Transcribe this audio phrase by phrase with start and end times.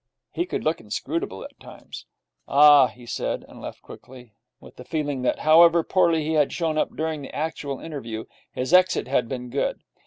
[0.31, 2.07] He could look inscrutable at times.
[2.47, 6.75] 'Ah!' he said, and left quickly, with the feeling that, however poorly he had shown
[6.75, 9.83] up during the actual interview, his exit had been good.